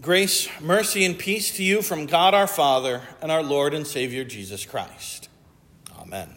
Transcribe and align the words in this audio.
Grace, 0.00 0.48
mercy, 0.60 1.04
and 1.04 1.18
peace 1.18 1.56
to 1.56 1.64
you 1.64 1.82
from 1.82 2.06
God 2.06 2.32
our 2.32 2.46
Father 2.46 3.02
and 3.20 3.32
our 3.32 3.42
Lord 3.42 3.74
and 3.74 3.84
Savior 3.84 4.22
Jesus 4.22 4.64
Christ. 4.64 5.28
Amen. 5.98 6.32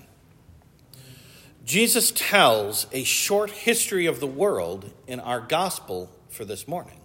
Jesus 1.64 2.10
tells 2.10 2.88
a 2.92 3.04
short 3.04 3.52
history 3.52 4.08
of 4.08 4.20
the 4.20 4.26
world 4.26 4.92
in 5.06 5.20
our 5.20 5.40
gospel 5.40 6.10
for 6.30 6.44
this 6.44 6.68
morning. 6.68 7.00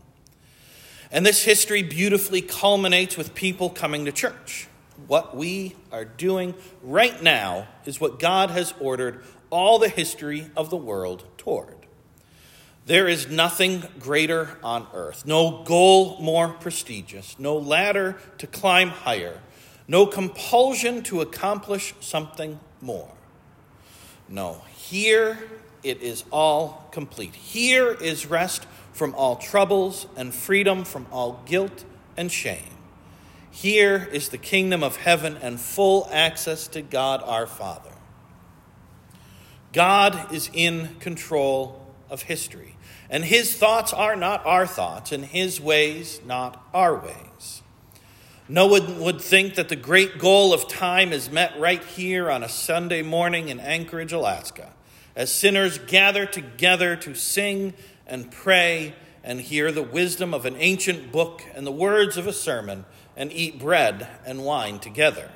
And 1.12 1.26
this 1.26 1.44
history 1.44 1.82
beautifully 1.82 2.40
culminates 2.40 3.18
with 3.18 3.34
people 3.34 3.68
coming 3.68 4.06
to 4.06 4.12
church. 4.12 4.66
What 5.06 5.36
we 5.36 5.76
are 5.92 6.06
doing 6.06 6.54
right 6.82 7.22
now 7.22 7.68
is 7.84 8.00
what 8.00 8.18
God 8.18 8.48
has 8.48 8.72
ordered 8.80 9.22
all 9.50 9.78
the 9.78 9.90
history 9.90 10.50
of 10.56 10.70
the 10.70 10.78
world 10.78 11.24
toward. 11.36 11.75
There 12.86 13.08
is 13.08 13.28
nothing 13.28 13.82
greater 13.98 14.58
on 14.62 14.86
earth, 14.94 15.26
no 15.26 15.64
goal 15.64 16.18
more 16.20 16.50
prestigious, 16.50 17.36
no 17.36 17.56
ladder 17.56 18.16
to 18.38 18.46
climb 18.46 18.90
higher, 18.90 19.40
no 19.88 20.06
compulsion 20.06 21.02
to 21.04 21.20
accomplish 21.20 21.94
something 22.00 22.60
more. 22.80 23.10
No, 24.28 24.62
here 24.76 25.36
it 25.82 26.00
is 26.00 26.22
all 26.30 26.88
complete. 26.92 27.34
Here 27.34 27.90
is 27.92 28.26
rest 28.26 28.66
from 28.92 29.16
all 29.16 29.34
troubles 29.34 30.06
and 30.16 30.32
freedom 30.32 30.84
from 30.84 31.06
all 31.10 31.42
guilt 31.44 31.84
and 32.16 32.30
shame. 32.30 32.70
Here 33.50 34.08
is 34.12 34.28
the 34.28 34.38
kingdom 34.38 34.84
of 34.84 34.96
heaven 34.96 35.36
and 35.42 35.58
full 35.58 36.08
access 36.12 36.68
to 36.68 36.82
God 36.82 37.20
our 37.24 37.48
Father. 37.48 37.90
God 39.72 40.32
is 40.32 40.50
in 40.52 40.96
control 41.00 41.82
of 42.08 42.22
history. 42.22 42.75
And 43.08 43.24
his 43.24 43.54
thoughts 43.54 43.92
are 43.92 44.16
not 44.16 44.44
our 44.44 44.66
thoughts, 44.66 45.12
and 45.12 45.24
his 45.24 45.60
ways 45.60 46.20
not 46.26 46.62
our 46.74 46.96
ways. 46.96 47.62
No 48.48 48.66
one 48.66 49.00
would 49.00 49.20
think 49.20 49.56
that 49.56 49.68
the 49.68 49.76
great 49.76 50.18
goal 50.18 50.52
of 50.52 50.68
time 50.68 51.12
is 51.12 51.30
met 51.30 51.58
right 51.58 51.82
here 51.82 52.30
on 52.30 52.42
a 52.42 52.48
Sunday 52.48 53.02
morning 53.02 53.48
in 53.48 53.58
Anchorage, 53.58 54.12
Alaska, 54.12 54.72
as 55.16 55.32
sinners 55.32 55.78
gather 55.78 56.26
together 56.26 56.94
to 56.96 57.14
sing 57.14 57.74
and 58.06 58.30
pray 58.30 58.94
and 59.24 59.40
hear 59.40 59.72
the 59.72 59.82
wisdom 59.82 60.32
of 60.32 60.46
an 60.46 60.54
ancient 60.58 61.10
book 61.10 61.42
and 61.54 61.66
the 61.66 61.72
words 61.72 62.16
of 62.16 62.28
a 62.28 62.32
sermon 62.32 62.84
and 63.16 63.32
eat 63.32 63.58
bread 63.58 64.06
and 64.24 64.44
wine 64.44 64.78
together. 64.78 65.30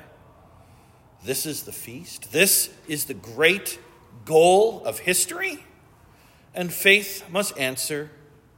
This 1.25 1.45
is 1.45 1.63
the 1.63 1.73
feast. 1.73 2.31
This 2.31 2.69
is 2.87 3.05
the 3.05 3.13
great 3.13 3.77
goal 4.23 4.83
of 4.85 4.99
history. 4.99 5.65
And 6.53 6.73
faith 6.73 7.23
must 7.29 7.57
answer 7.57 8.09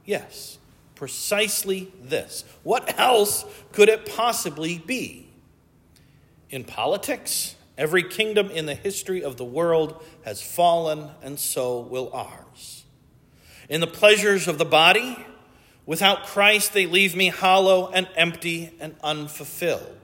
yes. 0.04 0.58
Precisely 0.94 1.92
this. 2.00 2.44
What 2.62 2.98
else 2.98 3.44
could 3.72 3.88
it 3.88 4.06
possibly 4.06 4.78
be? 4.78 5.28
In 6.50 6.64
politics, 6.64 7.56
every 7.76 8.02
kingdom 8.02 8.50
in 8.50 8.66
the 8.66 8.74
history 8.74 9.22
of 9.22 9.36
the 9.36 9.44
world 9.44 10.02
has 10.24 10.40
fallen, 10.40 11.10
and 11.22 11.38
so 11.38 11.80
will 11.80 12.10
ours. 12.12 12.84
In 13.68 13.80
the 13.80 13.86
pleasures 13.86 14.46
of 14.46 14.58
the 14.58 14.64
body, 14.64 15.18
without 15.84 16.26
Christ, 16.26 16.72
they 16.72 16.86
leave 16.86 17.16
me 17.16 17.28
hollow 17.28 17.90
and 17.92 18.08
empty 18.14 18.72
and 18.78 18.94
unfulfilled. 19.02 19.98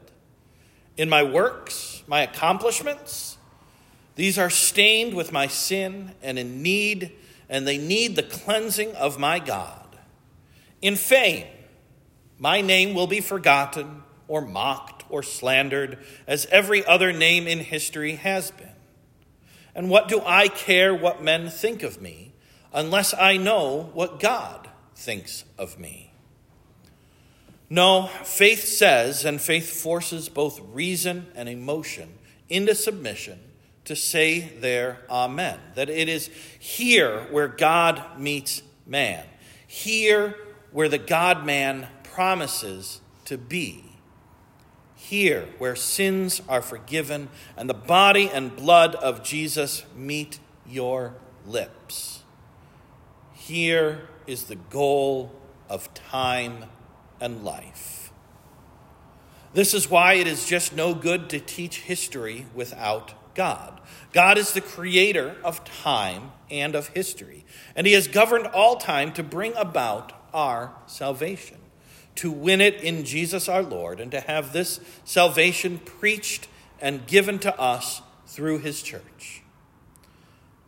In 0.97 1.09
my 1.09 1.23
works, 1.23 2.03
my 2.07 2.23
accomplishments, 2.23 3.39
these 4.17 4.39
are 4.39 4.51
stained 4.51 5.15
with 5.15 5.31
my 5.33 5.47
sin 5.47 6.13
and 6.23 6.39
in 6.39 6.63
need 6.63 7.13
and 7.51 7.67
they 7.67 7.77
need 7.77 8.17
the 8.17 8.23
cleansing 8.23 8.95
of 8.95 9.19
my 9.19 9.41
God. 9.41 9.99
In 10.81 10.97
fame, 10.97 11.49
my 12.39 12.63
name 12.63 12.95
will 12.95 13.09
be 13.09 13.21
forgotten 13.21 14.05
or 14.29 14.41
mocked 14.41 15.05
or 15.11 15.23
slandered 15.23 15.99
as 16.27 16.47
every 16.47 16.87
other 16.87 17.13
name 17.13 17.47
in 17.49 17.59
history 17.59 18.15
has 18.15 18.53
been. 18.53 18.69
And 19.75 19.91
what 19.91 20.09
do 20.09 20.23
I 20.25 20.49
care 20.49 20.95
what 20.95 21.23
men 21.23 21.51
think 21.51 21.83
of 21.83 22.01
me 22.01 22.33
unless 22.73 23.13
I 23.13 23.37
know 23.37 23.91
what 23.95 24.21
God 24.21 24.71
thinks 24.95 25.45
of 25.59 25.79
me? 25.79 26.13
No, 27.69 28.09
faith 28.25 28.65
says, 28.65 29.25
and 29.25 29.41
faith 29.41 29.71
forces 29.71 30.29
both 30.29 30.61
reason 30.73 31.27
and 31.35 31.49
emotion 31.49 32.15
into 32.49 32.75
submission 32.75 33.39
to 33.85 33.97
say 33.97 34.41
their 34.41 35.01
Amen. 35.09 35.59
That 35.75 35.91
it 35.91 36.09
is 36.09 36.29
here 36.59 37.27
where 37.31 37.49
God 37.49 38.19
meets 38.19 38.63
man, 38.87 39.25
here 39.67 40.37
where 40.73 40.89
the 40.89 40.99
God 40.99 41.45
man 41.45 41.89
promises 42.03 43.01
to 43.25 43.39
be, 43.39 43.85
here 44.95 45.49
where 45.59 45.77
sins 45.77 46.43
are 46.49 46.63
forgiven 46.63 47.29
and 47.57 47.69
the 47.69 47.75
body 47.75 48.29
and 48.29 48.55
blood 48.55 48.95
of 48.97 49.23
Jesus 49.23 49.85
meet 49.97 50.39
your 50.67 51.15
lips. 51.47 52.23
Here 53.33 54.09
is 54.27 54.45
the 54.45 54.57
goal 54.57 55.33
of 55.69 55.93
time 55.95 56.65
and 57.21 57.43
life. 57.45 58.13
This 59.53 59.75
is 59.75 59.91
why 59.91 60.15
it 60.15 60.27
is 60.27 60.47
just 60.47 60.77
no 60.77 60.95
good 60.95 61.29
to 61.31 61.41
teach 61.41 61.81
history 61.81 62.47
without 62.55 63.15
God. 63.35 63.81
God 64.13 64.39
is 64.39 64.53
the 64.53 64.61
creator 64.61 65.37
of 65.45 65.65
time 65.65 66.33
and 66.51 66.75
of 66.75 66.89
history, 66.89 67.45
and 67.77 67.87
He 67.87 67.93
has 67.95 68.09
governed 68.09 68.47
all 68.47 68.77
time 68.77 69.13
to 69.13 69.23
bring 69.23 69.55
about 69.57 70.13
our 70.33 70.73
salvation, 70.87 71.59
to 72.17 72.31
win 72.31 72.61
it 72.61 72.83
in 72.83 73.05
Jesus 73.05 73.49
our 73.49 73.63
Lord, 73.63 74.01
and 74.01 74.11
to 74.11 74.21
have 74.21 74.53
this 74.53 74.81
salvation 75.05 75.79
preached 75.79 76.49
and 76.81 77.07
given 77.07 77.39
to 77.41 77.61
us 77.61 78.03
through 78.27 78.59
His 78.59 78.83
church. 78.83 79.43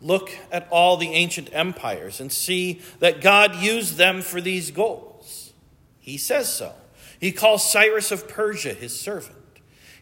Look 0.03 0.31
at 0.51 0.67
all 0.71 0.97
the 0.97 1.11
ancient 1.11 1.49
empires 1.53 2.21
and 2.21 2.33
see 2.33 2.81
that 2.99 3.21
God 3.21 3.57
used 3.57 3.97
them 3.97 4.21
for 4.21 4.41
these 4.41 4.73
goals. 4.73 5.53
He 6.01 6.19
says 6.19 6.53
so. 6.53 6.75
He 7.21 7.31
calls 7.31 7.71
Cyrus 7.71 8.11
of 8.11 8.27
Persia 8.27 8.75
his 8.75 8.99
servant. 8.99 9.37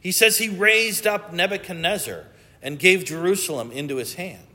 He 0.00 0.10
says 0.10 0.38
he 0.38 0.48
raised 0.48 1.06
up 1.06 1.34
Nebuchadnezzar 1.34 2.24
and 2.62 2.78
gave 2.78 3.04
Jerusalem 3.04 3.70
into 3.70 3.96
his 3.96 4.14
hand. 4.14 4.46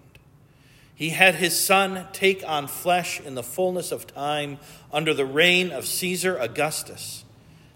He 0.93 1.09
had 1.09 1.35
his 1.35 1.59
son 1.59 2.07
take 2.13 2.47
on 2.47 2.67
flesh 2.67 3.19
in 3.19 3.35
the 3.35 3.43
fullness 3.43 3.91
of 3.91 4.07
time 4.07 4.59
under 4.93 5.13
the 5.13 5.25
reign 5.25 5.71
of 5.71 5.85
Caesar 5.85 6.37
Augustus, 6.37 7.25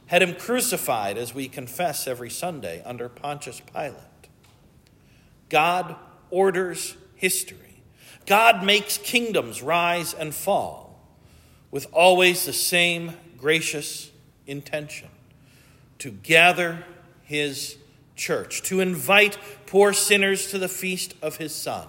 had 0.08 0.22
him 0.22 0.36
crucified, 0.36 1.18
as 1.18 1.36
we 1.36 1.48
confess 1.48 2.08
every 2.08 2.30
Sunday, 2.30 2.82
under 2.86 3.10
Pontius 3.10 3.62
Pilate. 3.74 3.96
God 5.50 5.96
orders 6.30 6.96
history. 7.16 7.82
God 8.26 8.64
makes 8.64 8.98
kingdoms 8.98 9.62
rise 9.62 10.14
and 10.14 10.34
fall 10.34 11.00
with 11.72 11.88
always 11.92 12.46
the 12.46 12.54
same 12.54 13.14
gracious 13.38 14.12
intention 14.48 15.10
to 16.00 16.12
gather 16.12 16.86
his 17.24 17.78
church, 18.20 18.62
to 18.64 18.82
invite 18.82 19.38
poor 19.66 19.94
sinners 19.94 20.52
to 20.52 20.60
the 20.60 20.68
feast 20.68 21.16
of 21.22 21.38
his 21.38 21.56
Son, 21.56 21.88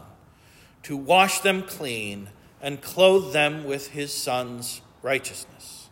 to 0.85 0.97
wash 0.97 1.41
them 1.41 1.63
clean 1.63 2.31
and 2.63 2.81
clothe 2.81 3.35
them 3.35 3.65
with 3.65 3.89
his 3.89 4.15
Son's 4.15 4.81
righteousness. 5.03 5.91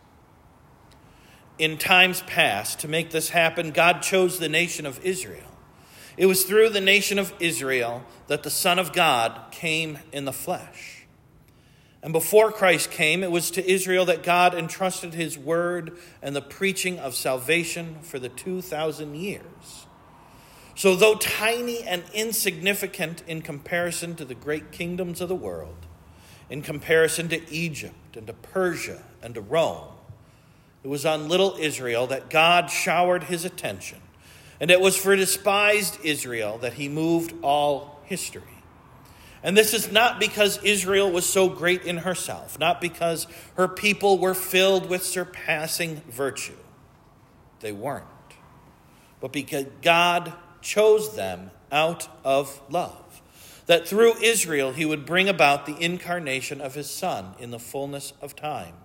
In 1.59 1.77
times 1.77 2.21
past, 2.21 2.79
to 2.79 2.87
make 2.87 3.11
this 3.11 3.29
happen, 3.29 3.71
God 3.71 4.01
chose 4.01 4.39
the 4.39 4.49
nation 4.49 4.85
of 4.85 5.03
Israel. 5.03 5.43
It 6.15 6.25
was 6.25 6.45
through 6.45 6.69
the 6.69 6.81
nation 6.81 7.19
of 7.19 7.33
Israel 7.39 8.03
that 8.27 8.43
the 8.43 8.49
Son 8.49 8.79
of 8.79 8.93
God 8.93 9.51
came 9.51 9.99
in 10.11 10.25
the 10.25 10.33
flesh. 10.33 11.05
And 12.01 12.13
before 12.13 12.51
Christ 12.51 12.91
came, 12.91 13.23
it 13.23 13.31
was 13.31 13.51
to 13.51 13.69
Israel 13.69 14.05
that 14.05 14.23
God 14.23 14.53
entrusted 14.55 15.13
his 15.13 15.37
word 15.37 15.97
and 16.21 16.33
the 16.33 16.41
preaching 16.41 16.97
of 16.97 17.13
salvation 17.13 17.97
for 18.01 18.19
the 18.19 18.29
2,000 18.29 19.15
years. 19.15 19.87
So, 20.79 20.95
though 20.95 21.15
tiny 21.15 21.83
and 21.83 22.05
insignificant 22.13 23.21
in 23.27 23.41
comparison 23.41 24.15
to 24.15 24.23
the 24.23 24.33
great 24.33 24.71
kingdoms 24.71 25.19
of 25.19 25.27
the 25.27 25.35
world, 25.35 25.75
in 26.49 26.61
comparison 26.61 27.27
to 27.27 27.53
Egypt 27.53 28.15
and 28.15 28.25
to 28.27 28.31
Persia 28.31 29.03
and 29.21 29.35
to 29.35 29.41
Rome, 29.41 29.89
it 30.81 30.87
was 30.87 31.05
on 31.05 31.27
little 31.27 31.57
Israel 31.59 32.07
that 32.07 32.29
God 32.29 32.67
showered 32.71 33.23
his 33.23 33.43
attention. 33.43 33.97
And 34.61 34.71
it 34.71 34.79
was 34.79 34.95
for 34.95 35.17
despised 35.17 35.97
Israel 36.05 36.57
that 36.59 36.75
he 36.75 36.87
moved 36.87 37.33
all 37.41 37.99
history. 38.05 38.63
And 39.43 39.57
this 39.57 39.73
is 39.73 39.91
not 39.91 40.17
because 40.17 40.63
Israel 40.63 41.11
was 41.11 41.27
so 41.27 41.49
great 41.49 41.83
in 41.83 41.97
herself, 41.97 42.57
not 42.57 42.79
because 42.79 43.27
her 43.57 43.67
people 43.67 44.17
were 44.17 44.33
filled 44.33 44.87
with 44.87 45.03
surpassing 45.03 45.97
virtue. 46.09 46.55
They 47.59 47.73
weren't. 47.73 48.05
But 49.19 49.33
because 49.33 49.65
God 49.81 50.31
chose 50.61 51.15
them 51.15 51.51
out 51.71 52.07
of 52.23 52.61
love, 52.69 53.21
that 53.65 53.87
through 53.87 54.21
Israel 54.21 54.71
he 54.71 54.85
would 54.85 55.05
bring 55.05 55.29
about 55.29 55.65
the 55.65 55.77
incarnation 55.79 56.61
of 56.61 56.75
his 56.75 56.89
Son 56.89 57.33
in 57.39 57.51
the 57.51 57.59
fullness 57.59 58.13
of 58.21 58.35
time, 58.35 58.75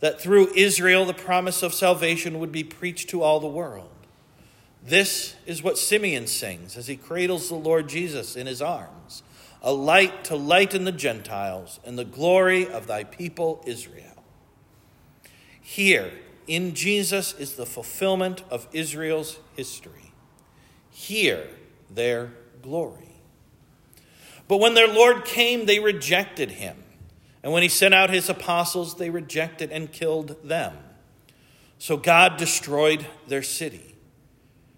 that 0.00 0.20
through 0.20 0.52
Israel 0.54 1.04
the 1.04 1.14
promise 1.14 1.62
of 1.62 1.74
salvation 1.74 2.38
would 2.38 2.52
be 2.52 2.64
preached 2.64 3.08
to 3.10 3.22
all 3.22 3.40
the 3.40 3.46
world. 3.46 3.88
This 4.84 5.36
is 5.46 5.62
what 5.62 5.78
Simeon 5.78 6.26
sings 6.26 6.76
as 6.76 6.88
he 6.88 6.96
cradles 6.96 7.48
the 7.48 7.54
Lord 7.54 7.88
Jesus 7.88 8.36
in 8.36 8.46
his 8.46 8.60
arms 8.60 9.22
a 9.62 9.72
light 9.72 10.24
to 10.24 10.36
lighten 10.36 10.84
the 10.84 10.92
Gentiles 10.92 11.78
and 11.84 11.96
the 11.96 12.04
glory 12.04 12.66
of 12.66 12.88
thy 12.88 13.04
people 13.04 13.62
Israel. 13.64 14.24
Here, 15.60 16.12
in 16.48 16.74
Jesus, 16.74 17.32
is 17.34 17.54
the 17.54 17.64
fulfillment 17.64 18.42
of 18.50 18.66
Israel's 18.72 19.38
history. 19.56 20.11
Here, 20.92 21.48
their 21.90 22.32
glory. 22.62 23.08
But 24.46 24.58
when 24.58 24.74
their 24.74 24.88
Lord 24.88 25.24
came, 25.24 25.66
they 25.66 25.80
rejected 25.80 26.52
him. 26.52 26.76
And 27.42 27.52
when 27.52 27.62
he 27.62 27.68
sent 27.68 27.94
out 27.94 28.10
his 28.10 28.28
apostles, 28.28 28.96
they 28.96 29.10
rejected 29.10 29.72
and 29.72 29.90
killed 29.90 30.36
them. 30.46 30.76
So 31.78 31.96
God 31.96 32.36
destroyed 32.36 33.06
their 33.26 33.42
city. 33.42 33.96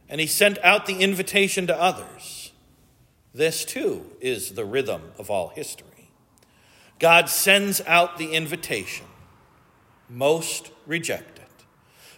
And 0.08 0.20
he 0.20 0.26
sent 0.26 0.58
out 0.64 0.86
the 0.86 1.00
invitation 1.00 1.66
to 1.66 1.78
others. 1.78 2.52
This 3.34 3.64
too 3.64 4.06
is 4.20 4.52
the 4.52 4.64
rhythm 4.64 5.02
of 5.18 5.28
all 5.28 5.48
history. 5.48 6.10
God 6.98 7.28
sends 7.28 7.80
out 7.82 8.16
the 8.16 8.32
invitation. 8.32 9.06
Most 10.08 10.70
reject. 10.86 11.33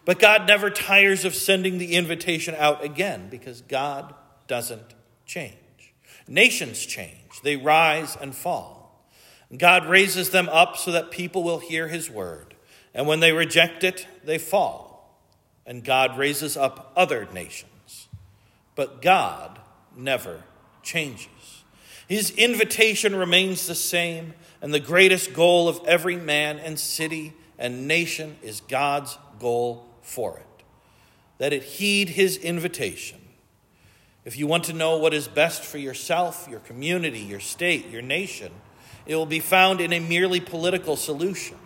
But 0.06 0.20
God 0.20 0.46
never 0.46 0.70
tires 0.70 1.24
of 1.24 1.34
sending 1.34 1.78
the 1.78 1.96
invitation 1.96 2.54
out 2.56 2.82
again 2.82 3.26
because 3.28 3.60
God 3.60 4.14
doesn't 4.46 4.94
change. 5.26 5.52
Nations 6.28 6.86
change, 6.86 7.42
they 7.42 7.56
rise 7.56 8.16
and 8.16 8.34
fall. 8.34 9.04
God 9.54 9.86
raises 9.86 10.30
them 10.30 10.48
up 10.48 10.76
so 10.76 10.92
that 10.92 11.10
people 11.10 11.42
will 11.42 11.58
hear 11.58 11.88
his 11.88 12.08
word. 12.08 12.54
And 12.94 13.06
when 13.06 13.20
they 13.20 13.32
reject 13.32 13.84
it, 13.84 14.06
they 14.24 14.38
fall. 14.38 15.20
And 15.66 15.84
God 15.84 16.16
raises 16.16 16.56
up 16.56 16.92
other 16.96 17.28
nations. 17.32 18.08
But 18.76 19.02
God 19.02 19.58
never 19.96 20.44
changes. 20.82 21.64
His 22.08 22.30
invitation 22.30 23.14
remains 23.16 23.66
the 23.66 23.74
same, 23.74 24.34
and 24.62 24.72
the 24.72 24.80
greatest 24.80 25.32
goal 25.32 25.68
of 25.68 25.80
every 25.84 26.16
man 26.16 26.58
and 26.58 26.78
city 26.78 27.34
and 27.58 27.88
nation 27.88 28.36
is 28.42 28.60
God's 28.60 29.18
goal 29.40 29.85
for 30.06 30.38
it 30.38 30.46
that 31.38 31.52
it 31.52 31.62
heed 31.62 32.10
his 32.10 32.36
invitation. 32.38 33.20
If 34.24 34.38
you 34.38 34.46
want 34.46 34.64
to 34.64 34.72
know 34.72 34.96
what 34.96 35.14
is 35.14 35.28
best 35.28 35.62
for 35.62 35.78
yourself, 35.78 36.48
your 36.50 36.60
community, 36.60 37.20
your 37.20 37.40
state, 37.40 37.88
your 37.90 38.02
nation, 38.02 38.52
it 39.04 39.14
will 39.16 39.26
be 39.26 39.40
found 39.40 39.80
in 39.80 39.92
a 39.92 40.00
merely 40.00 40.40
political 40.40 40.96
solution, 40.96 41.56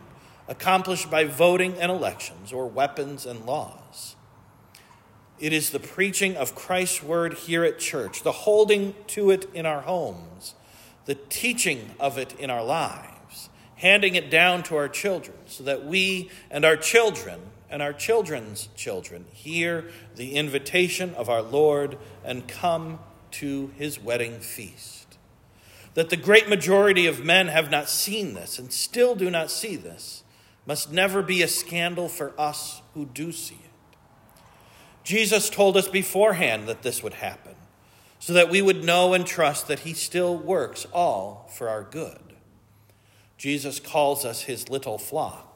accomplished 0.49 1.11
by 1.11 1.25
voting 1.25 1.75
and 1.75 1.91
elections 1.91 2.53
or 2.53 2.67
weapons 2.67 3.25
and 3.25 3.47
laws. 3.47 4.17
It 5.39 5.55
is 5.55 5.71
the 5.71 5.81
preaching 5.81 6.37
of 6.37 6.55
Christ's 6.55 7.03
word 7.03 7.35
here 7.35 7.65
at 7.65 7.79
church, 7.79 8.23
the 8.23 8.33
holding 8.33 8.95
to 9.09 9.31
it 9.31 9.47
in 9.55 9.65
our 9.65 9.81
homes, 9.81 10.55
the 11.07 11.15
teaching 11.15 11.95
of 11.99 12.19
it 12.19 12.39
in 12.39 12.51
our 12.51 12.65
lives, 12.65 13.49
handing 13.77 14.17
it 14.17 14.31
down 14.31 14.63
to 14.65 14.77
our 14.77 14.89
children 14.89 15.39
so 15.47 15.65
that 15.65 15.87
we 15.87 16.31
and 16.51 16.67
our 16.67 16.77
children 16.77 17.41
and 17.71 17.81
our 17.81 17.93
children's 17.93 18.69
children 18.75 19.25
hear 19.33 19.87
the 20.17 20.35
invitation 20.35 21.15
of 21.15 21.29
our 21.29 21.43
Lord 21.43 21.97
and 22.25 22.47
come 22.47 22.99
to 23.33 23.71
his 23.77 24.01
wedding 24.01 24.41
feast 24.41 25.01
that 25.95 26.11
the 26.11 26.17
great 26.17 26.49
majority 26.49 27.07
of 27.07 27.25
men 27.25 27.49
have 27.49 27.71
not 27.71 27.89
seen 27.89 28.35
this 28.35 28.59
and 28.59 28.73
still 28.73 29.15
do 29.15 29.31
not 29.31 29.51
see 29.51 29.77
this 29.77 30.23
must 30.67 30.93
never 30.93 31.23
be 31.23 31.43
a 31.43 31.49
scandal 31.49 32.09
for 32.09 32.33
us 32.39 32.81
who 32.95 33.07
do 33.07 33.33
see 33.33 33.59
it. 33.65 33.97
Jesus 35.03 35.51
told 35.51 35.77
us 35.77 35.89
beforehand 35.89 36.69
that 36.69 36.83
this 36.83 37.03
would 37.03 37.15
happen, 37.15 37.55
so 38.19 38.33
that 38.35 38.51
we 38.51 38.61
would 38.63 38.85
know 38.85 39.15
and 39.15 39.27
trust 39.27 39.67
that 39.67 39.81
He 39.81 39.95
still 39.95 40.37
works 40.37 40.87
all 40.93 41.51
for 41.57 41.69
our 41.69 41.83
good. 41.83 42.21
Jesus 43.37 43.81
calls 43.81 44.25
us 44.25 44.43
His 44.43 44.69
little 44.69 44.99
flock. 44.99 45.50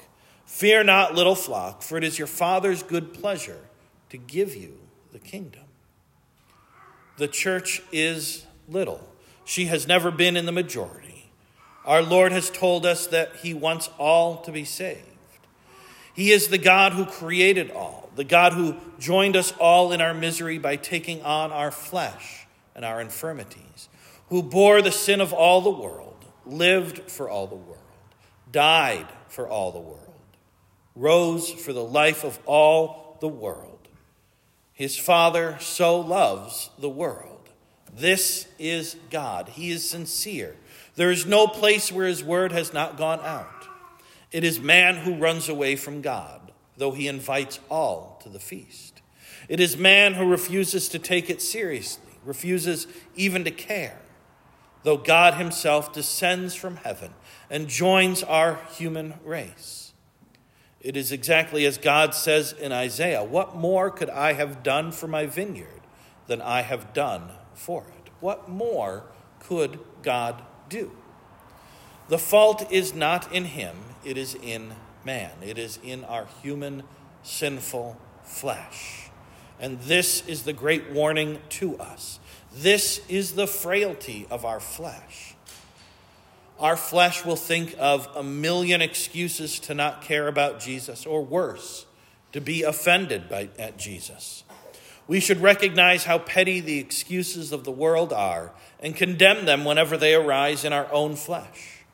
Fear 0.47 0.85
not, 0.85 1.15
little 1.15 1.35
flock, 1.35 1.83
for 1.83 1.97
it 1.97 2.05
is 2.05 2.19
your 2.19 2.27
Father's 2.27 2.83
good 2.83 3.15
pleasure 3.15 3.61
to 4.11 4.17
give 4.17 4.55
you 4.55 4.79
the 5.13 5.19
kingdom. 5.19 5.63
The 7.17 7.29
church 7.29 7.83
is 7.93 8.47
little 8.69 9.01
she 9.45 9.67
has 9.67 9.87
never 9.87 10.11
been 10.11 10.37
in 10.37 10.47
the 10.47 10.53
majority. 10.53 11.31
Our 11.85 12.03
Lord 12.03 12.33
has 12.33 12.51
told 12.51 12.87
us 12.87 13.07
that 13.09 13.37
He 13.37 13.53
wants 13.53 13.91
all 13.99 14.39
to 14.43 14.53
be 14.53 14.65
saved. 14.65 15.03
He 16.15 16.31
is 16.31 16.49
the 16.49 16.59
God 16.59 16.93
who 16.93 17.05
created 17.05 17.71
all, 17.71 18.09
the 18.17 18.25
God 18.25 18.53
who 18.53 18.77
joined 18.99 19.37
us 19.37 19.53
all 19.59 19.93
in 19.93 20.01
our 20.01 20.15
misery 20.15 20.59
by 20.59 20.77
taking 20.77 21.23
on 21.23 21.53
our 21.53 21.71
flesh 21.71 22.47
and 22.75 22.85
our 22.85 23.01
infirmities, 23.01 23.89
who 24.29 24.43
bore 24.43 24.81
the 24.81 24.93
sin 24.93 25.21
of 25.21 25.33
all 25.33 25.61
the 25.61 25.71
world, 25.71 26.25
lived 26.47 27.11
for 27.11 27.29
all 27.29 27.47
the 27.47 27.55
world, 27.55 27.79
died 28.51 29.07
for 29.29 29.49
all 29.49 29.73
the 29.73 29.81
world, 29.81 30.04
rose 30.95 31.51
for 31.51 31.73
the 31.73 31.85
life 31.85 32.25
of 32.25 32.39
all 32.47 33.17
the 33.21 33.29
world. 33.29 33.89
His 34.73 34.99
Father 34.99 35.57
so 35.61 36.01
loves 36.01 36.71
the 36.79 36.89
world 36.89 37.35
this 37.97 38.49
is 38.59 38.97
God. 39.11 39.51
He 39.51 39.71
is 39.71 39.89
sincere. 39.89 40.57
There 40.97 41.11
is 41.11 41.27
no 41.27 41.47
place 41.47 41.93
where 41.93 42.07
his 42.07 42.25
word 42.25 42.53
has 42.53 42.73
not 42.73 42.97
gone 42.97 43.21
out. 43.21 43.49
It 44.33 44.43
is 44.43 44.61
man 44.61 44.97
who 44.97 45.17
runs 45.17 45.49
away 45.49 45.77
from 45.77 46.01
God, 46.01 46.53
though 46.77 46.91
he 46.91 47.07
invites 47.07 47.61
all 47.71 48.21
to 48.25 48.29
the 48.29 48.41
feast. 48.41 49.01
It 49.49 49.61
is 49.61 49.77
man 49.77 50.15
who 50.15 50.29
refuses 50.29 50.89
to 50.89 50.99
take 50.99 51.31
it 51.31 51.41
seriously, 51.41 52.19
refuses 52.25 52.89
even 53.15 53.45
to 53.45 53.51
care, 53.53 53.99
though 54.83 54.97
God 54.97 55.35
himself 55.35 55.93
descends 55.93 56.55
from 56.55 56.77
heaven 56.77 57.15
and 57.49 57.69
joins 57.69 58.25
our 58.25 58.59
human 58.77 59.15
race. 59.25 59.93
It 60.85 60.97
is 60.97 61.11
exactly 61.11 61.67
as 61.67 61.79
God 61.79 62.15
says 62.15 62.53
in 62.53 62.71
Isaiah 62.71 63.25
What 63.25 63.57
more 63.57 63.91
could 63.91 64.11
I 64.11 64.35
have 64.35 64.63
done 64.63 64.93
for 64.93 65.09
my 65.09 65.27
vineyard 65.27 65.81
than 66.27 66.41
I 66.41 66.63
have 66.63 66.93
done 66.93 67.31
for 67.55 67.85
it. 67.87 68.11
What 68.21 68.49
more 68.49 69.05
could 69.41 69.79
God 70.03 70.43
do? 70.69 70.93
The 72.09 72.19
fault 72.19 72.71
is 72.71 72.95
not 72.95 73.33
in 73.33 73.47
him, 73.47 73.77
it 74.05 74.19
is 74.19 74.35
in 74.35 74.75
man. 75.05 75.33
It 75.43 75.59
is 75.59 75.79
in 75.83 76.05
our 76.05 76.27
human, 76.43 76.83
sinful 77.23 77.99
flesh. 78.23 79.11
And 79.61 79.81
this 79.81 80.27
is 80.27 80.43
the 80.43 80.53
great 80.53 80.91
warning 80.91 81.39
to 81.51 81.79
us. 81.79 82.19
This 82.53 83.01
is 83.09 83.33
the 83.33 83.47
frailty 83.47 84.27
of 84.31 84.45
our 84.45 84.61
flesh. 84.61 85.34
Our 86.65 86.79
flesh 86.79 87.27
will 87.27 87.37
think 87.37 87.77
of 87.79 88.09
a 88.17 88.23
million 88.23 88.81
excuses 88.81 89.59
to 89.61 89.75
not 89.75 90.01
care 90.01 90.29
about 90.29 90.61
Jesus, 90.61 91.05
or 91.05 91.23
worse, 91.23 91.85
to 92.33 92.41
be 92.41 92.63
offended 92.63 93.29
by, 93.29 93.51
at 93.59 93.77
Jesus. 93.77 94.45
We 95.07 95.21
should 95.21 95.43
recognize 95.43 96.05
how 96.05 96.21
petty 96.21 96.61
the 96.61 96.79
excuses 96.79 97.53
of 97.53 97.65
the 97.65 97.71
world 97.71 98.15
are 98.15 98.53
and 98.81 98.97
condemn 98.97 99.45
them 99.45 99.67
whenever 99.67 99.99
they 99.99 100.15
arise 100.15 100.65
in 100.65 100.73
our 100.73 100.91
own 100.91 101.17
flesh. 101.17 101.85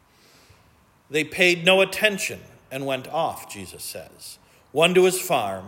They 1.10 1.24
paid 1.24 1.64
no 1.64 1.80
attention 1.80 2.38
and 2.70 2.86
went 2.86 3.08
off, 3.08 3.52
Jesus 3.52 3.82
says, 3.82 4.38
one 4.70 4.94
to 4.94 5.02
his 5.02 5.20
farm, 5.20 5.66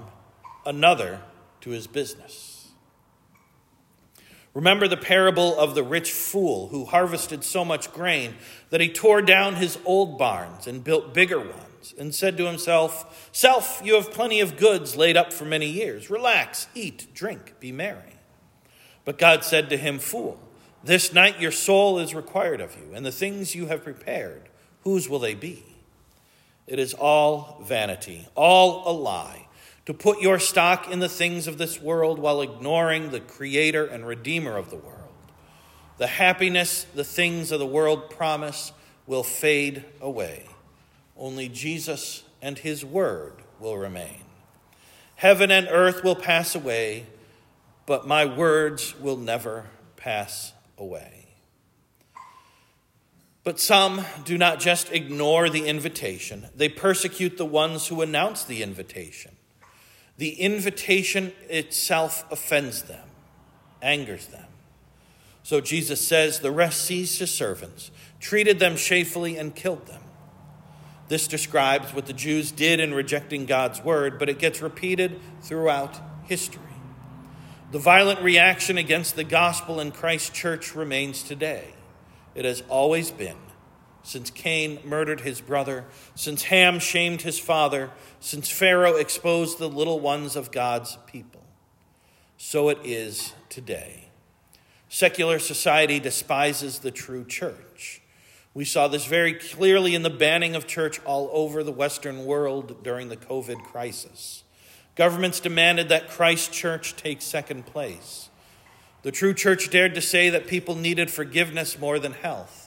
another 0.65 1.23
to 1.63 1.71
his 1.71 1.89
business. 1.89 2.52
Remember 4.55 4.87
the 4.87 4.99
parable 4.99 5.59
of 5.59 5.75
the 5.75 5.83
rich 5.83 6.13
fool 6.13 6.69
who 6.69 6.85
harvested 6.85 7.43
so 7.43 7.65
much 7.65 7.93
grain 7.93 8.35
that 8.71 8.83
he 8.83 8.93
tore 8.93 9.23
down 9.23 9.55
his 9.55 9.79
old 9.85 10.19
barns 10.19 10.67
and 10.67 10.85
built 10.85 11.15
bigger 11.15 11.41
ones 11.41 11.95
and 11.99 12.15
said 12.15 12.37
to 12.37 12.47
himself, 12.47 13.31
Self, 13.33 13.81
you 13.83 13.95
have 13.95 14.13
plenty 14.13 14.41
of 14.41 14.59
goods 14.59 14.95
laid 14.95 15.17
up 15.17 15.33
for 15.33 15.47
many 15.47 15.67
years. 15.67 16.11
Relax, 16.11 16.67
eat, 16.75 17.07
drink, 17.15 17.55
be 17.61 17.73
merry. 17.73 18.17
But 19.05 19.19
God 19.19 19.43
said 19.43 19.71
to 19.71 19.77
him, 19.79 19.99
Fool, 19.99 20.39
this 20.85 21.13
night 21.13 21.41
your 21.41 21.51
soul 21.51 21.99
is 21.99 22.15
required 22.15 22.61
of 22.61 22.77
you, 22.77 22.95
and 22.95 23.07
the 23.07 23.13
things 23.13 23.55
you 23.55 23.67
have 23.67 23.83
prepared, 23.83 24.49
whose 24.83 25.09
will 25.09 25.19
they 25.19 25.35
be? 25.35 25.65
It 26.67 26.79
is 26.79 26.95
all 26.95 27.63
vanity, 27.65 28.29
all 28.35 28.91
a 28.91 28.93
lie, 28.93 29.49
to 29.87 29.95
put 29.95 30.21
your 30.21 30.39
stock 30.39 30.91
in 30.91 31.01
the 31.01 31.09
things 31.09 31.47
of 31.47 31.59
this 31.59 31.81
world 31.81 32.19
while 32.19 32.41
ignoring 32.41 33.11
the 33.11 33.21
Creator 33.21 33.87
and 33.87 34.07
Redeemer 34.07 34.57
of 34.57 34.71
the 34.71 34.77
world. 34.77 34.99
The 35.99 36.07
happiness 36.07 36.87
the 36.95 37.05
things 37.05 37.53
of 37.53 37.59
the 37.59 37.67
world 37.67 38.11
promise 38.11 38.73
will 39.07 39.23
fade 39.23 39.85
away. 40.01 40.47
Only 41.17 41.49
Jesus 41.49 42.23
and 42.41 42.59
his 42.59 42.85
word 42.85 43.35
will 43.61 43.77
remain. 43.77 44.25
Heaven 45.17 45.51
and 45.51 45.69
earth 45.71 46.03
will 46.03 46.17
pass 46.17 46.55
away, 46.55 47.07
but 47.87 48.07
my 48.07 48.25
words 48.25 48.99
will 48.99 49.17
never 49.17 49.67
pass 49.97 50.53
away. 50.79 51.29
But 53.45 53.61
some 53.61 54.05
do 54.25 54.39
not 54.39 54.61
just 54.61 54.93
ignore 54.93 55.51
the 55.51 55.67
invitation, 55.67 56.49
they 56.55 56.69
persecute 56.69 57.37
the 57.37 57.47
ones 57.47 57.89
who 57.89 58.03
announce 58.03 58.45
the 58.45 58.63
invitation. 58.63 59.37
The 60.19 60.41
invitation 60.41 61.33
itself 61.49 62.25
offends 62.31 62.83
them, 62.83 63.09
angers 63.81 64.27
them. 64.27 64.47
So 65.43 65.61
Jesus 65.61 66.07
says, 66.07 66.41
The 66.41 66.51
rest 66.51 66.83
seized 66.83 67.19
his 67.19 67.33
servants, 67.33 67.91
treated 68.21 68.59
them 68.59 68.77
shamefully, 68.77 69.37
and 69.37 69.55
killed 69.55 69.87
them. 69.87 70.03
This 71.09 71.27
describes 71.27 71.93
what 71.93 72.07
the 72.07 72.13
Jews 72.13 72.53
did 72.53 72.81
in 72.81 72.95
rejecting 72.95 73.45
God's 73.45 73.83
word, 73.83 74.19
but 74.19 74.29
it 74.29 74.39
gets 74.39 74.63
repeated 74.63 75.21
throughout 75.43 76.01
history. 76.25 76.63
The 77.73 77.79
violent 77.79 78.21
reaction 78.21 78.79
against 78.79 79.17
the 79.17 79.25
gospel 79.25 79.81
in 79.81 79.93
Christ's 79.93 80.31
church 80.31 80.75
remains 80.75 81.23
today. 81.23 81.75
It 82.35 82.45
has 82.45 82.63
always 82.69 83.11
been. 83.11 83.37
Since 84.03 84.31
Cain 84.31 84.81
murdered 84.85 85.21
his 85.21 85.41
brother, 85.41 85.85
since 86.15 86.45
Ham 86.45 86.79
shamed 86.79 87.23
his 87.23 87.39
father, 87.39 87.91
since 88.21 88.51
Pharaoh 88.51 88.97
exposed 88.97 89.59
the 89.59 89.69
little 89.69 90.01
ones 90.01 90.35
of 90.35 90.51
God's 90.51 90.99
people. 91.07 91.45
So 92.37 92.69
it 92.69 92.79
is 92.83 93.33
today. 93.49 94.09
Secular 94.89 95.39
society 95.39 96.01
despises 96.01 96.81
the 96.81 96.91
true 96.91 97.25
church. 97.25 98.03
We 98.55 98.65
saw 98.65 98.89
this 98.89 99.07
very 99.07 99.33
clearly 99.33 99.95
in 99.95 100.03
the 100.03 100.11
banning 100.11 100.55
of 100.55 100.67
church 100.67 101.01
all 101.05 101.31
over 101.33 101.63
the 101.63 101.73
Western 101.73 102.27
world 102.27 102.83
during 102.83 103.09
the 103.09 103.17
COVID 103.17 103.63
crisis. 103.63 104.45
Governments 104.95 105.41
demanded 105.41 105.89
that 105.89 106.11
Christ 106.11 106.53
church 106.53 106.95
take 106.97 107.23
second 107.23 107.65
place. 107.65 108.29
The 109.03 109.11
true 109.11 109.33
church 109.33 109.71
dared 109.71 109.95
to 109.95 110.03
say 110.03 110.29
that 110.29 110.47
people 110.47 110.75
needed 110.75 111.11
forgiveness 111.11 111.79
more 111.79 111.99
than 111.99 112.13
health, 112.13 112.62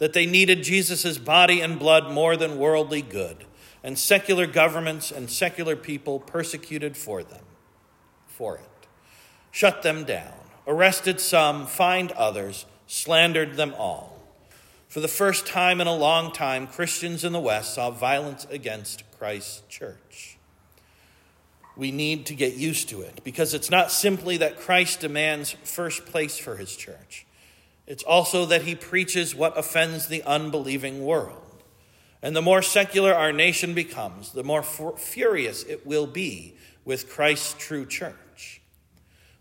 that 0.00 0.14
they 0.14 0.24
needed 0.24 0.64
Jesus' 0.64 1.18
body 1.18 1.60
and 1.60 1.78
blood 1.78 2.10
more 2.10 2.34
than 2.34 2.58
worldly 2.58 3.02
good, 3.02 3.44
and 3.84 3.98
secular 3.98 4.46
governments 4.46 5.12
and 5.12 5.30
secular 5.30 5.76
people 5.76 6.18
persecuted 6.18 6.96
for 6.96 7.22
them, 7.22 7.44
for 8.26 8.56
it, 8.56 8.86
shut 9.50 9.82
them 9.82 10.04
down, 10.04 10.32
arrested 10.66 11.20
some, 11.20 11.66
fined 11.66 12.12
others, 12.12 12.64
slandered 12.86 13.56
them 13.56 13.74
all. 13.76 14.18
For 14.88 15.00
the 15.00 15.06
first 15.06 15.46
time 15.46 15.82
in 15.82 15.86
a 15.86 15.94
long 15.94 16.32
time, 16.32 16.66
Christians 16.66 17.22
in 17.22 17.34
the 17.34 17.38
West 17.38 17.74
saw 17.74 17.90
violence 17.90 18.46
against 18.50 19.04
Christ's 19.18 19.62
church. 19.68 20.38
We 21.76 21.90
need 21.90 22.24
to 22.26 22.34
get 22.34 22.54
used 22.54 22.88
to 22.88 23.02
it 23.02 23.20
because 23.22 23.52
it's 23.52 23.70
not 23.70 23.92
simply 23.92 24.38
that 24.38 24.58
Christ 24.58 25.00
demands 25.00 25.56
first 25.62 26.06
place 26.06 26.38
for 26.38 26.56
his 26.56 26.74
church, 26.74 27.26
it's 27.90 28.04
also 28.04 28.46
that 28.46 28.62
he 28.62 28.76
preaches 28.76 29.34
what 29.34 29.58
offends 29.58 30.06
the 30.06 30.22
unbelieving 30.22 31.04
world. 31.04 31.64
And 32.22 32.36
the 32.36 32.40
more 32.40 32.62
secular 32.62 33.12
our 33.12 33.32
nation 33.32 33.74
becomes, 33.74 34.30
the 34.30 34.44
more 34.44 34.62
furious 34.62 35.64
it 35.64 35.84
will 35.84 36.06
be 36.06 36.54
with 36.84 37.10
Christ's 37.10 37.56
true 37.58 37.84
church. 37.84 38.62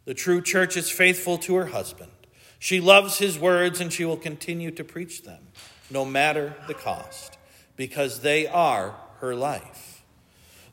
The 0.06 0.16
true 0.16 0.42
church 0.42 0.76
is 0.76 0.90
faithful 0.90 1.38
to 1.38 1.58
her 1.58 1.68
husband. 1.68 2.10
She 2.58 2.80
loves 2.80 3.20
his 3.20 3.38
words 3.38 3.80
and 3.80 3.94
she 3.94 4.04
will 4.04 4.18
continue 4.18 4.72
to 4.72 4.84
preach 4.84 5.22
them, 5.22 5.50
no 5.92 6.04
matter 6.04 6.56
the 6.66 6.74
cost, 6.74 7.38
because 7.76 8.22
they 8.22 8.48
are 8.48 8.96
her 9.20 9.36
life 9.36 9.90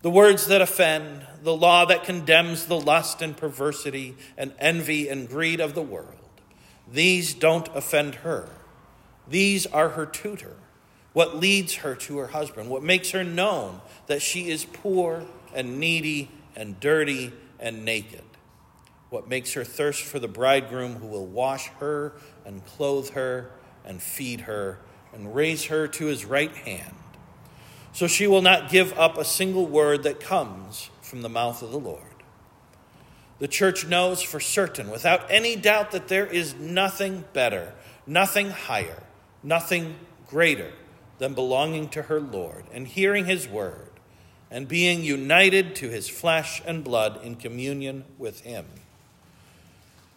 the 0.06 0.10
words 0.10 0.46
that 0.46 0.62
offend, 0.62 1.26
the 1.42 1.56
law 1.56 1.84
that 1.84 2.04
condemns 2.04 2.66
the 2.66 2.78
lust 2.78 3.22
and 3.22 3.36
perversity 3.36 4.14
and 4.36 4.52
envy 4.60 5.08
and 5.08 5.28
greed 5.28 5.58
of 5.58 5.74
the 5.74 5.82
world. 5.82 6.25
These 6.90 7.34
don't 7.34 7.68
offend 7.74 8.16
her. 8.16 8.48
These 9.28 9.66
are 9.66 9.90
her 9.90 10.06
tutor, 10.06 10.56
what 11.12 11.36
leads 11.36 11.74
her 11.76 11.94
to 11.96 12.18
her 12.18 12.28
husband, 12.28 12.70
what 12.70 12.82
makes 12.82 13.10
her 13.10 13.24
known 13.24 13.80
that 14.06 14.22
she 14.22 14.50
is 14.50 14.64
poor 14.64 15.24
and 15.54 15.80
needy 15.80 16.30
and 16.54 16.78
dirty 16.78 17.32
and 17.58 17.84
naked, 17.84 18.22
what 19.10 19.28
makes 19.28 19.54
her 19.54 19.64
thirst 19.64 20.02
for 20.02 20.18
the 20.18 20.28
bridegroom 20.28 20.96
who 20.96 21.06
will 21.06 21.26
wash 21.26 21.68
her 21.80 22.12
and 22.44 22.64
clothe 22.66 23.10
her 23.10 23.50
and 23.84 24.00
feed 24.00 24.42
her 24.42 24.78
and 25.12 25.34
raise 25.34 25.64
her 25.64 25.88
to 25.88 26.06
his 26.06 26.24
right 26.24 26.54
hand 26.54 26.94
so 27.96 28.06
she 28.06 28.26
will 28.26 28.42
not 28.42 28.68
give 28.68 28.92
up 28.98 29.16
a 29.16 29.24
single 29.24 29.64
word 29.64 30.02
that 30.02 30.20
comes 30.20 30.90
from 31.00 31.22
the 31.22 31.30
mouth 31.30 31.62
of 31.62 31.70
the 31.70 31.78
Lord. 31.78 32.05
The 33.38 33.48
church 33.48 33.86
knows 33.86 34.22
for 34.22 34.40
certain, 34.40 34.90
without 34.90 35.30
any 35.30 35.56
doubt, 35.56 35.90
that 35.90 36.08
there 36.08 36.26
is 36.26 36.54
nothing 36.54 37.24
better, 37.32 37.74
nothing 38.06 38.50
higher, 38.50 39.02
nothing 39.42 39.96
greater 40.26 40.72
than 41.18 41.34
belonging 41.34 41.88
to 41.90 42.02
her 42.02 42.20
Lord 42.20 42.64
and 42.72 42.86
hearing 42.86 43.26
his 43.26 43.46
word 43.48 43.90
and 44.50 44.68
being 44.68 45.02
united 45.02 45.74
to 45.76 45.88
his 45.88 46.08
flesh 46.08 46.62
and 46.64 46.84
blood 46.84 47.22
in 47.22 47.36
communion 47.36 48.04
with 48.16 48.40
him. 48.40 48.66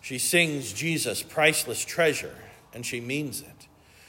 She 0.01 0.17
sings 0.17 0.71
Jesus' 0.71 1.23
priceless 1.23 1.83
treasure, 1.83 2.35
and 2.73 2.85
she 2.85 3.01
means 3.01 3.41
it. 3.41 3.67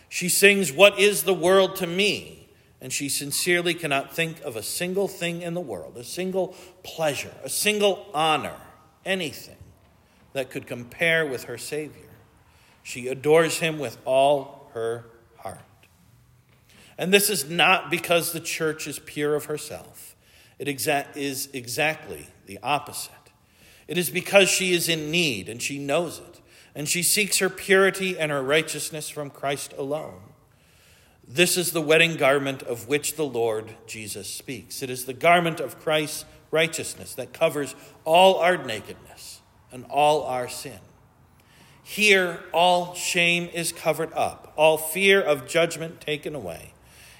She 0.08 0.28
sings, 0.28 0.72
What 0.72 0.98
is 0.98 1.24
the 1.24 1.34
world 1.34 1.76
to 1.76 1.86
me? 1.86 2.36
and 2.80 2.92
she 2.92 3.08
sincerely 3.08 3.74
cannot 3.74 4.14
think 4.14 4.40
of 4.40 4.56
a 4.56 4.62
single 4.62 5.06
thing 5.06 5.42
in 5.42 5.54
the 5.54 5.60
world, 5.60 5.96
a 5.96 6.04
single 6.04 6.54
pleasure, 6.82 7.32
a 7.44 7.48
single 7.48 8.06
honor, 8.14 8.56
anything 9.04 9.56
that 10.32 10.50
could 10.50 10.66
compare 10.66 11.26
with 11.26 11.44
her 11.44 11.58
Savior. 11.58 12.10
She 12.82 13.08
adores 13.08 13.58
him 13.58 13.78
with 13.78 13.98
all 14.04 14.70
her 14.74 15.06
heart. 15.38 15.58
And 16.96 17.12
this 17.12 17.30
is 17.30 17.48
not 17.48 17.90
because 17.90 18.32
the 18.32 18.40
church 18.40 18.86
is 18.86 18.98
pure 18.98 19.34
of 19.34 19.46
herself, 19.46 20.14
it 20.58 20.68
exa- 20.68 21.16
is 21.16 21.48
exactly 21.52 22.28
the 22.46 22.58
opposite. 22.62 23.12
It 23.88 23.98
is 23.98 24.10
because 24.10 24.48
she 24.48 24.72
is 24.72 24.88
in 24.88 25.10
need 25.10 25.48
and 25.48 25.60
she 25.60 25.78
knows 25.78 26.20
it, 26.20 26.40
and 26.74 26.88
she 26.88 27.02
seeks 27.02 27.38
her 27.38 27.48
purity 27.48 28.18
and 28.18 28.30
her 28.30 28.42
righteousness 28.42 29.08
from 29.08 29.30
Christ 29.30 29.74
alone. 29.76 30.20
This 31.26 31.56
is 31.56 31.72
the 31.72 31.80
wedding 31.80 32.16
garment 32.16 32.62
of 32.62 32.88
which 32.88 33.16
the 33.16 33.24
Lord 33.24 33.74
Jesus 33.86 34.28
speaks. 34.28 34.82
It 34.82 34.90
is 34.90 35.04
the 35.04 35.12
garment 35.12 35.60
of 35.60 35.80
Christ's 35.80 36.24
righteousness 36.50 37.14
that 37.14 37.32
covers 37.32 37.74
all 38.04 38.36
our 38.36 38.56
nakedness 38.56 39.40
and 39.72 39.84
all 39.86 40.24
our 40.24 40.48
sin. 40.48 40.78
Here, 41.82 42.40
all 42.52 42.94
shame 42.94 43.48
is 43.52 43.72
covered 43.72 44.12
up, 44.12 44.52
all 44.56 44.78
fear 44.78 45.20
of 45.20 45.48
judgment 45.48 46.00
taken 46.00 46.34
away. 46.34 46.72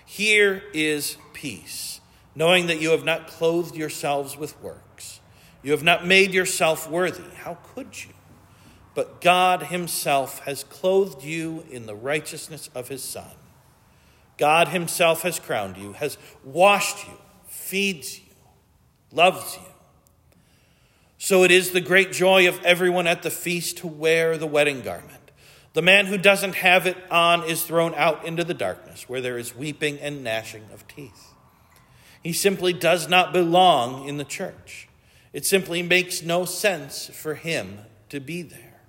Here 0.05 0.63
is 0.73 1.17
peace, 1.33 2.01
knowing 2.35 2.67
that 2.67 2.81
you 2.81 2.91
have 2.91 3.05
not 3.05 3.27
clothed 3.27 3.77
yourselves 3.77 4.37
with 4.37 4.61
works. 4.63 5.21
You 5.63 5.73
have 5.73 5.83
not 5.83 6.07
made 6.07 6.33
yourself 6.33 6.89
worthy. 6.89 7.35
How 7.37 7.59
could 7.75 8.05
you? 8.05 8.13
But 8.95 9.21
God 9.21 9.65
Himself 9.65 10.41
has 10.41 10.65
clothed 10.65 11.23
you 11.25 11.65
in 11.71 11.87
the 11.87 11.95
righteousness 11.95 12.71
of 12.75 12.89
His 12.89 13.03
Son. 13.03 13.31
God 14.37 14.69
Himself 14.69 15.23
has 15.23 15.39
crowned 15.39 15.77
you, 15.77 15.93
has 15.95 16.17
washed 16.45 17.07
you, 17.07 17.15
feeds 17.47 18.19
you, 18.19 18.30
loves 19.13 19.57
you. 19.57 19.67
So 21.19 21.45
it 21.45 21.51
is 21.51 21.73
the 21.73 21.81
great 21.81 22.13
joy 22.13 22.49
of 22.49 22.63
everyone 22.65 23.07
at 23.07 23.23
the 23.23 23.31
feast 23.31 23.79
to 23.79 23.87
wear 23.87 24.39
the 24.39 24.47
wedding 24.47 24.81
garment. 24.81 25.31
The 25.75 25.83
man 25.83 26.07
who 26.07 26.19
doesn't 26.19 26.57
have 26.57 26.87
it 26.87 26.97
on 27.11 27.45
is 27.45 27.63
thrown 27.63 27.95
out 27.95 28.25
into 28.25 28.43
the 28.43 28.55
darkness, 28.55 29.09
where 29.09 29.21
there 29.21 29.39
is 29.39 29.55
weeping 29.55 29.99
and 29.99 30.25
gnashing 30.25 30.65
of 30.73 30.89
teeth. 30.89 31.35
He 32.23 32.33
simply 32.33 32.73
does 32.73 33.09
not 33.09 33.33
belong 33.33 34.09
in 34.09 34.17
the 34.17 34.25
church. 34.25 34.89
It 35.33 35.47
simply 35.47 35.83
makes 35.83 36.23
no 36.23 36.45
sense 36.45 37.07
for 37.07 37.35
him 37.35 37.79
to 38.09 38.19
be 38.19 38.43
there. 38.43 38.81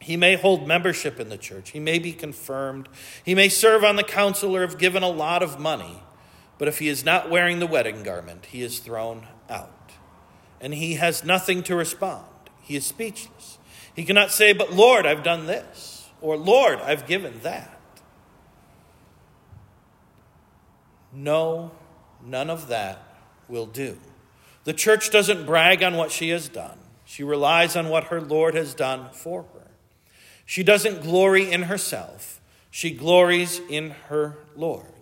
He 0.00 0.16
may 0.16 0.36
hold 0.36 0.68
membership 0.68 1.18
in 1.18 1.28
the 1.28 1.36
church. 1.36 1.70
He 1.70 1.80
may 1.80 1.98
be 1.98 2.12
confirmed. 2.12 2.88
He 3.24 3.34
may 3.34 3.48
serve 3.48 3.84
on 3.84 3.96
the 3.96 4.04
council 4.04 4.56
or 4.56 4.60
have 4.60 4.78
given 4.78 5.02
a 5.02 5.08
lot 5.08 5.42
of 5.42 5.58
money. 5.58 6.00
But 6.58 6.68
if 6.68 6.78
he 6.78 6.88
is 6.88 7.04
not 7.04 7.30
wearing 7.30 7.58
the 7.58 7.66
wedding 7.66 8.02
garment, 8.02 8.46
he 8.46 8.62
is 8.62 8.78
thrown 8.78 9.26
out. 9.50 9.92
And 10.60 10.72
he 10.72 10.94
has 10.94 11.24
nothing 11.24 11.62
to 11.64 11.76
respond. 11.76 12.24
He 12.62 12.76
is 12.76 12.86
speechless. 12.86 13.58
He 13.94 14.04
cannot 14.04 14.30
say, 14.30 14.52
But 14.52 14.72
Lord, 14.72 15.06
I've 15.06 15.22
done 15.22 15.46
this, 15.46 16.08
or 16.20 16.36
Lord, 16.36 16.80
I've 16.80 17.06
given 17.06 17.40
that. 17.42 17.72
No, 21.12 21.72
none 22.24 22.50
of 22.50 22.68
that 22.68 23.02
will 23.48 23.66
do. 23.66 23.98
The 24.64 24.72
church 24.72 25.10
doesn't 25.10 25.46
brag 25.46 25.82
on 25.82 25.96
what 25.96 26.10
she 26.10 26.30
has 26.30 26.48
done, 26.48 26.78
she 27.04 27.22
relies 27.22 27.76
on 27.76 27.88
what 27.88 28.04
her 28.04 28.20
Lord 28.20 28.54
has 28.54 28.74
done 28.74 29.10
for 29.12 29.42
her. 29.42 29.70
She 30.44 30.62
doesn't 30.62 31.02
glory 31.02 31.50
in 31.50 31.64
herself, 31.64 32.40
she 32.70 32.90
glories 32.90 33.60
in 33.68 33.90
her 34.08 34.38
Lord. 34.54 34.95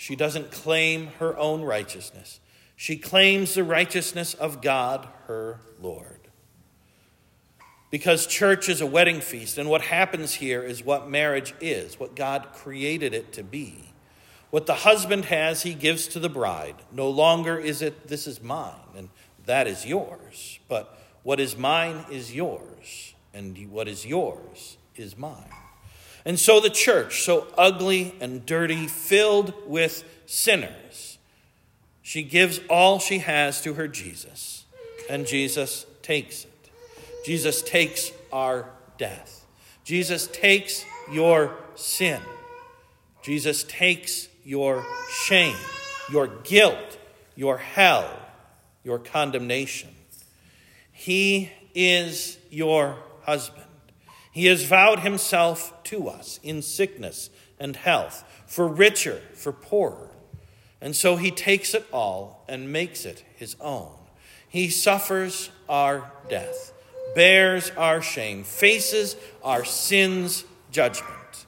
She 0.00 0.16
doesn't 0.16 0.50
claim 0.50 1.08
her 1.18 1.36
own 1.36 1.60
righteousness, 1.60 2.40
she 2.74 2.96
claims 2.96 3.52
the 3.52 3.62
righteousness 3.62 4.32
of 4.32 4.62
God, 4.62 5.06
her 5.26 5.60
Lord. 5.78 6.28
Because 7.90 8.26
church 8.26 8.70
is 8.70 8.80
a 8.80 8.86
wedding 8.86 9.20
feast, 9.20 9.58
and 9.58 9.68
what 9.68 9.82
happens 9.82 10.32
here 10.36 10.62
is 10.62 10.82
what 10.82 11.10
marriage 11.10 11.52
is, 11.60 12.00
what 12.00 12.16
God 12.16 12.48
created 12.54 13.12
it 13.12 13.34
to 13.34 13.42
be. 13.42 13.92
What 14.48 14.64
the 14.64 14.76
husband 14.76 15.26
has, 15.26 15.64
he 15.64 15.74
gives 15.74 16.08
to 16.08 16.18
the 16.18 16.30
bride. 16.30 16.76
No 16.90 17.10
longer 17.10 17.58
is 17.58 17.82
it, 17.82 18.08
this 18.08 18.26
is 18.26 18.42
mine, 18.42 18.72
and 18.96 19.10
that 19.44 19.66
is 19.66 19.84
yours. 19.84 20.60
But 20.66 20.98
what 21.24 21.40
is 21.40 21.58
mine 21.58 22.06
is 22.10 22.34
yours, 22.34 23.12
and 23.34 23.70
what 23.70 23.86
is 23.86 24.06
yours 24.06 24.78
is 24.96 25.18
mine. 25.18 25.52
And 26.24 26.38
so 26.38 26.60
the 26.60 26.70
church, 26.70 27.22
so 27.22 27.46
ugly 27.56 28.14
and 28.20 28.44
dirty, 28.44 28.86
filled 28.86 29.54
with 29.66 30.04
sinners, 30.26 31.18
she 32.02 32.22
gives 32.22 32.60
all 32.68 32.98
she 32.98 33.18
has 33.18 33.60
to 33.62 33.74
her 33.74 33.88
Jesus, 33.88 34.64
and 35.08 35.26
Jesus 35.26 35.86
takes 36.02 36.44
it. 36.44 36.70
Jesus 37.24 37.62
takes 37.62 38.10
our 38.32 38.68
death. 38.98 39.46
Jesus 39.84 40.26
takes 40.28 40.84
your 41.10 41.56
sin. 41.74 42.20
Jesus 43.22 43.64
takes 43.64 44.28
your 44.44 44.84
shame, 45.10 45.56
your 46.10 46.26
guilt, 46.26 46.98
your 47.36 47.58
hell, 47.58 48.10
your 48.82 48.98
condemnation. 48.98 49.90
He 50.90 51.50
is 51.74 52.38
your 52.50 52.96
husband. 53.22 53.66
He 54.32 54.46
has 54.46 54.64
vowed 54.64 55.00
himself 55.00 55.79
to 55.90 56.08
us 56.08 56.38
in 56.42 56.62
sickness 56.62 57.30
and 57.58 57.76
health, 57.76 58.24
for 58.46 58.66
richer, 58.66 59.20
for 59.34 59.52
poorer. 59.52 60.08
And 60.80 60.96
so 60.96 61.16
he 61.16 61.30
takes 61.30 61.74
it 61.74 61.84
all 61.92 62.44
and 62.48 62.72
makes 62.72 63.04
it 63.04 63.24
his 63.36 63.56
own. 63.60 63.92
He 64.48 64.70
suffers 64.70 65.50
our 65.68 66.10
death, 66.28 66.72
bears 67.14 67.70
our 67.76 68.00
shame, 68.00 68.44
faces 68.44 69.16
our 69.42 69.64
sins' 69.64 70.44
judgment. 70.70 71.46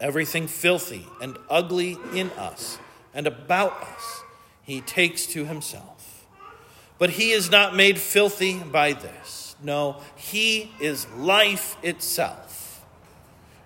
Everything 0.00 0.46
filthy 0.46 1.06
and 1.22 1.36
ugly 1.48 1.96
in 2.14 2.30
us 2.32 2.78
and 3.14 3.26
about 3.26 3.72
us, 3.82 4.22
he 4.62 4.80
takes 4.80 5.26
to 5.28 5.46
himself. 5.46 6.26
But 6.98 7.10
he 7.10 7.32
is 7.32 7.50
not 7.50 7.74
made 7.74 7.98
filthy 7.98 8.58
by 8.58 8.92
this. 8.92 9.44
No, 9.64 9.96
He 10.16 10.72
is 10.80 11.08
life 11.16 11.76
itself. 11.82 12.63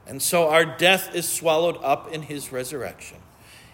And 0.08 0.22
so 0.22 0.48
our 0.48 0.64
death 0.64 1.14
is 1.14 1.28
swallowed 1.28 1.76
up 1.82 2.12
in 2.12 2.22
His 2.22 2.50
resurrection. 2.50 3.18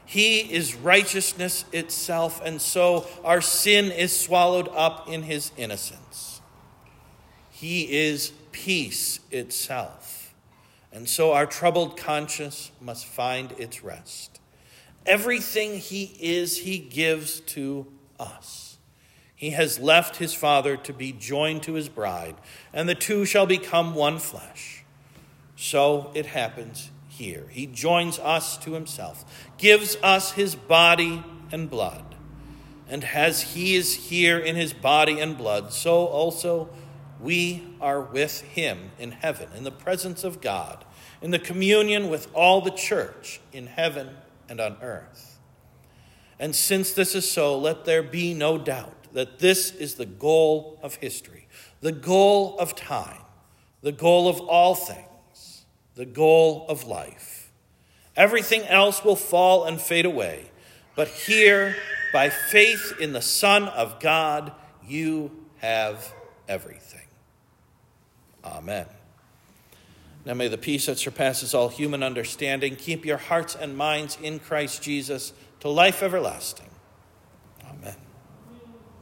He 0.04 0.40
is 0.40 0.74
righteousness 0.74 1.64
itself, 1.72 2.42
and 2.44 2.60
so 2.60 3.06
our 3.24 3.40
sin 3.40 3.90
is 3.90 4.18
swallowed 4.18 4.68
up 4.74 5.08
in 5.08 5.22
His 5.22 5.52
innocence. 5.56 6.40
He 7.50 7.90
is 7.90 8.32
peace 8.52 9.20
itself. 9.30 10.34
And 10.92 11.08
so 11.08 11.32
our 11.32 11.46
troubled 11.46 11.96
conscience 11.96 12.70
must 12.80 13.06
find 13.06 13.52
its 13.52 13.82
rest. 13.82 14.40
Everything 15.06 15.78
He 15.78 16.16
is, 16.20 16.58
He 16.58 16.78
gives 16.78 17.40
to 17.40 17.86
us. 18.18 18.64
He 19.34 19.50
has 19.50 19.78
left 19.78 20.16
his 20.16 20.32
Father 20.32 20.76
to 20.78 20.92
be 20.92 21.12
joined 21.12 21.64
to 21.64 21.74
his 21.74 21.88
bride, 21.88 22.36
and 22.72 22.88
the 22.88 22.94
two 22.94 23.24
shall 23.24 23.46
become 23.46 23.94
one 23.94 24.18
flesh. 24.18 24.83
So 25.56 26.10
it 26.14 26.26
happens 26.26 26.90
here. 27.08 27.46
He 27.50 27.66
joins 27.66 28.18
us 28.18 28.56
to 28.58 28.72
himself, 28.72 29.24
gives 29.58 29.96
us 30.02 30.32
his 30.32 30.54
body 30.54 31.22
and 31.52 31.70
blood. 31.70 32.14
And 32.88 33.04
as 33.04 33.40
he 33.54 33.76
is 33.76 33.94
here 33.94 34.38
in 34.38 34.56
his 34.56 34.72
body 34.72 35.20
and 35.20 35.38
blood, 35.38 35.72
so 35.72 36.06
also 36.06 36.68
we 37.20 37.64
are 37.80 38.00
with 38.00 38.42
him 38.42 38.90
in 38.98 39.12
heaven, 39.12 39.48
in 39.56 39.64
the 39.64 39.70
presence 39.70 40.24
of 40.24 40.40
God, 40.40 40.84
in 41.22 41.30
the 41.30 41.38
communion 41.38 42.10
with 42.10 42.28
all 42.34 42.60
the 42.60 42.70
church 42.70 43.40
in 43.52 43.66
heaven 43.66 44.10
and 44.48 44.60
on 44.60 44.76
earth. 44.82 45.38
And 46.38 46.54
since 46.54 46.92
this 46.92 47.14
is 47.14 47.30
so, 47.30 47.56
let 47.56 47.84
there 47.84 48.02
be 48.02 48.34
no 48.34 48.58
doubt 48.58 49.12
that 49.12 49.38
this 49.38 49.70
is 49.70 49.94
the 49.94 50.06
goal 50.06 50.78
of 50.82 50.96
history, 50.96 51.46
the 51.80 51.92
goal 51.92 52.58
of 52.58 52.74
time, 52.74 53.22
the 53.80 53.92
goal 53.92 54.28
of 54.28 54.40
all 54.40 54.74
things, 54.74 55.08
the 55.94 56.06
goal 56.06 56.66
of 56.68 56.84
life. 56.84 57.50
Everything 58.16 58.62
else 58.62 59.04
will 59.04 59.16
fall 59.16 59.64
and 59.64 59.80
fade 59.80 60.06
away, 60.06 60.50
but 60.94 61.08
here, 61.08 61.76
by 62.12 62.30
faith 62.30 62.94
in 63.00 63.12
the 63.12 63.22
Son 63.22 63.64
of 63.64 63.98
God, 63.98 64.52
you 64.86 65.32
have 65.58 66.12
everything. 66.48 67.00
Amen. 68.44 68.86
Now 70.24 70.34
may 70.34 70.48
the 70.48 70.58
peace 70.58 70.86
that 70.86 70.98
surpasses 70.98 71.54
all 71.54 71.68
human 71.68 72.02
understanding 72.02 72.76
keep 72.76 73.04
your 73.04 73.18
hearts 73.18 73.54
and 73.54 73.76
minds 73.76 74.16
in 74.22 74.38
Christ 74.38 74.82
Jesus 74.82 75.32
to 75.60 75.68
life 75.68 76.02
everlasting. 76.02 76.70